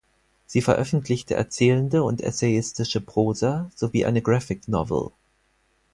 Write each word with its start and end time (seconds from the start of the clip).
Sie 0.47 0.63
veröffentlichte 0.63 1.35
erzählende 1.35 2.01
und 2.01 2.21
essayistische 2.21 3.01
Prosa 3.01 3.69
sowie 3.75 4.03
eine 4.05 4.23
Graphic 4.23 4.67
Novel. 4.67 5.11